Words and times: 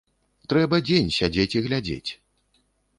Трэба 0.53 0.79
дзень 0.89 1.13
сядзець 1.19 1.49
і 1.61 1.65
глядзець. 1.69 2.11